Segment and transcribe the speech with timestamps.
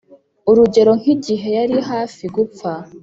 [0.49, 2.71] urugero nk igihe yari hafi gupfa